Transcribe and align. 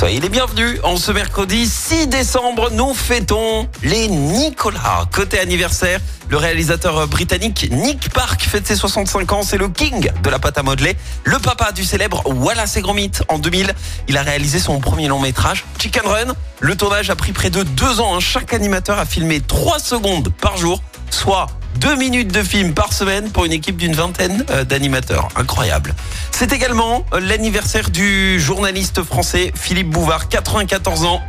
Soyez 0.00 0.20
les 0.20 0.30
bienvenus. 0.30 0.80
En 0.82 0.96
ce 0.96 1.12
mercredi 1.12 1.66
6 1.66 2.06
décembre, 2.06 2.70
nous 2.72 2.94
fêtons 2.94 3.68
les 3.82 4.08
Nicolas. 4.08 5.04
Côté 5.12 5.38
anniversaire, 5.38 6.00
le 6.30 6.38
réalisateur 6.38 7.06
britannique 7.06 7.68
Nick 7.70 8.08
Park 8.08 8.40
fête 8.40 8.66
ses 8.66 8.76
65 8.76 9.30
ans. 9.30 9.42
C'est 9.42 9.58
le 9.58 9.68
king 9.68 10.10
de 10.22 10.30
la 10.30 10.38
pâte 10.38 10.56
à 10.56 10.62
modeler. 10.62 10.96
Le 11.24 11.38
papa 11.38 11.72
du 11.72 11.84
célèbre 11.84 12.22
Wallace 12.24 12.78
et 12.78 12.80
Gromit. 12.80 13.10
En 13.28 13.38
2000, 13.38 13.74
il 14.08 14.16
a 14.16 14.22
réalisé 14.22 14.58
son 14.58 14.80
premier 14.80 15.06
long 15.06 15.20
métrage, 15.20 15.66
Chicken 15.78 16.06
Run. 16.06 16.34
Le 16.60 16.76
tournage 16.76 17.10
a 17.10 17.14
pris 17.14 17.32
près 17.32 17.50
de 17.50 17.62
deux 17.62 18.00
ans. 18.00 18.20
Chaque 18.20 18.54
animateur 18.54 18.98
a 18.98 19.04
filmé 19.04 19.42
3 19.42 19.80
secondes 19.80 20.32
par 20.40 20.56
jour, 20.56 20.82
soit 21.10 21.46
deux 21.80 21.96
minutes 21.96 22.30
de 22.30 22.42
film 22.42 22.74
par 22.74 22.92
semaine 22.92 23.30
pour 23.30 23.46
une 23.46 23.52
équipe 23.52 23.78
d'une 23.78 23.94
vingtaine 23.94 24.44
euh, 24.50 24.64
d'animateurs. 24.64 25.28
Incroyable. 25.34 25.94
C'est 26.30 26.52
également 26.52 27.06
euh, 27.14 27.20
l'anniversaire 27.20 27.88
du 27.88 28.38
journaliste 28.38 29.02
français 29.02 29.50
Philippe 29.54 29.88
Bouvard, 29.88 30.28
94 30.28 31.04
ans. 31.04 31.22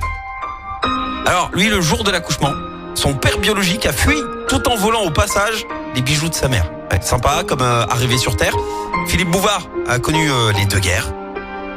Alors, 1.26 1.52
lui, 1.54 1.70
le 1.70 1.80
jour 1.80 2.04
de 2.04 2.12
l'accouchement, 2.12 2.52
son 2.96 3.14
père 3.14 3.38
biologique 3.38 3.86
a 3.86 3.94
fui 3.94 4.18
tout 4.50 4.68
en 4.68 4.76
volant 4.76 5.04
au 5.04 5.10
passage 5.10 5.66
les 5.96 6.02
bijoux 6.02 6.28
de 6.28 6.36
sa 6.36 6.50
mère. 6.50 6.70
Sympa, 7.02 7.44
comme 7.48 7.62
euh, 7.62 7.86
arrivé 7.86 8.18
sur 8.18 8.36
Terre. 8.36 8.56
Philippe 9.08 9.32
Bouvard 9.32 9.70
a 9.88 10.00
connu 10.00 10.30
les 10.56 10.66
deux 10.66 10.80
guerres. 10.80 11.14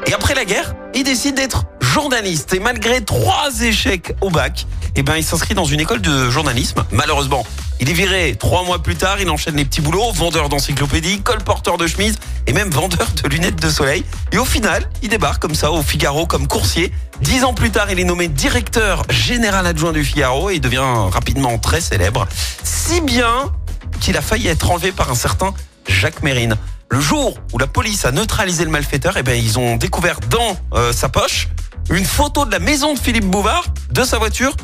Et 0.07 0.13
après 0.13 0.35
la 0.35 0.45
guerre, 0.45 0.75
il 0.95 1.05
décide 1.05 1.37
d'être 1.37 1.65
journaliste. 1.81 2.53
Et 2.53 2.59
malgré 2.59 3.03
trois 3.03 3.51
échecs 3.63 4.15
au 4.21 4.31
bac, 4.31 4.67
eh 4.97 5.03
ben, 5.03 5.17
il 5.17 5.25
s'inscrit 5.25 5.55
dans 5.55 5.65
une 5.65 5.81
école 5.81 6.01
de 6.01 6.29
journalisme. 6.29 6.85
Malheureusement, 6.91 7.47
il 7.81 7.91
est 7.91 7.93
viré 7.93 8.37
trois 8.39 8.65
mois 8.65 8.83
plus 8.83 8.97
tard, 8.97 9.21
il 9.21 9.29
enchaîne 9.31 9.57
les 9.57 9.65
petits 9.65 9.81
boulots, 9.81 10.13
vendeur 10.13 10.49
d'encyclopédie, 10.49 11.21
colporteur 11.21 11.77
de 11.77 11.87
chemise 11.87 12.17
et 12.47 12.53
même 12.53 12.71
vendeur 12.71 13.07
de 13.23 13.29
lunettes 13.29 13.61
de 13.61 13.69
soleil. 13.69 14.05
Et 14.33 14.39
au 14.39 14.45
final, 14.45 14.89
il 15.03 15.09
débarque 15.09 15.43
comme 15.43 15.55
ça 15.55 15.73
au 15.73 15.83
Figaro 15.83 16.27
comme 16.27 16.47
coursier. 16.47 16.93
Dix 17.21 17.45
ans 17.45 17.55
plus 17.55 17.71
tard, 17.71 17.91
il 17.91 17.99
est 17.99 18.05
nommé 18.05 18.29
directeur 18.29 19.03
général 19.11 19.67
adjoint 19.67 19.93
du 19.93 20.05
Figaro 20.05 20.51
et 20.51 20.55
il 20.55 20.61
devient 20.61 20.83
rapidement 21.11 21.59
très 21.59 21.81
célèbre. 21.81 22.27
Si 22.63 23.01
bien 23.01 23.53
qu'il 24.01 24.17
a 24.17 24.23
failli 24.23 24.49
être 24.49 24.71
enlevé 24.71 24.93
par 24.93 25.11
un 25.11 25.15
certain 25.15 25.55
Jacques 25.87 26.23
Mérine. 26.23 26.57
Le 26.91 27.01
jour 27.01 27.39
où 27.53 27.59
la 27.59 27.67
police 27.67 28.05
a 28.05 28.13
neutralisé 28.13 28.65
le 28.65 28.71
malfaiteur, 28.71 29.17
eh 29.17 29.23
ben, 29.23 29.35
ils 29.35 29.59
ont 29.59 29.77
découvert 29.77 30.21
dans 30.31 30.57
euh, 30.75 30.93
sa 30.93 31.09
poche 31.09 31.49
une 31.91 32.05
photo 32.05 32.45
de 32.47 32.51
la 32.51 32.59
maison 32.59 32.95
de 32.95 32.99
Philippe 32.99 33.27
Bouvard, 33.27 33.65
de 33.91 34.05
sa 34.05 34.19
voiture 34.19 34.55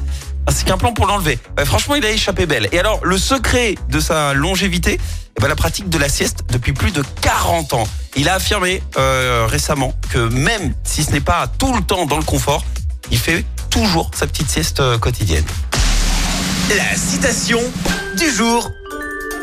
ainsi 0.47 0.65
qu'un 0.65 0.79
plan 0.79 0.93
pour 0.93 1.07
l'enlever. 1.07 1.39
franchement, 1.65 1.95
il 1.95 2.05
a 2.05 2.11
échappé 2.11 2.47
belle. 2.47 2.69
Et 2.73 2.79
alors, 2.79 3.01
le 3.05 3.19
secret 3.19 3.75
de 3.89 4.01
sa 4.01 4.33
longévité, 4.33 4.99
ben, 5.41 5.49
la 5.49 5.57
pratique 5.57 5.89
de 5.89 5.99
la 5.99 6.09
sieste 6.09 6.45
depuis 6.51 6.73
plus 6.73 6.93
de 6.93 7.03
40 7.23 7.75
ans. 7.75 7.89
Il 8.17 8.29
a 8.29 8.35
affirmé 8.35 8.83
euh, 8.99 9.47
récemment 9.49 9.95
que 10.11 10.19
même 10.19 10.75
si 10.85 11.05
ce 11.05 11.13
n'est 11.13 11.21
pas 11.21 11.47
tout 11.47 11.73
le 11.75 11.83
temps 11.83 12.07
dans 12.07 12.19
le 12.19 12.25
confort, 12.25 12.65
il 13.11 13.19
fait 13.19 13.45
toujours 13.71 14.11
sa 14.15 14.27
petite 14.27 14.51
sieste 14.51 14.81
euh, 14.81 14.99
quotidienne. 14.99 15.45
La 16.77 16.97
citation 16.97 17.61
du 18.19 18.31
jour. 18.31 18.71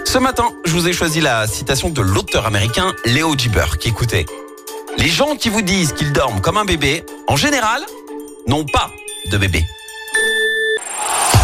Ce 0.06 0.18
matin, 0.18 0.46
je 0.66 0.72
vous 0.72 0.88
ai 0.88 0.94
choisi 0.94 1.20
la 1.20 1.48
citation 1.48 1.90
de 1.90 2.02
l'auteur 2.02 2.46
américain 2.46 2.94
Léo 3.06 3.36
Gibber 3.38 3.78
qui 3.80 3.90
écoutait 3.90 4.26
Les 4.98 5.10
gens 5.10 5.36
qui 5.36 5.50
vous 5.50 5.62
disent 5.62 5.94
qu'ils 5.94 6.14
dorment 6.14 6.42
comme 6.42 6.58
un 6.58 6.66
bébé, 6.66 7.04
en 7.28 7.36
général, 7.36 7.82
n'ont 8.48 8.66
pas 8.66 8.92
de 9.32 9.38
bébé. 9.38 9.66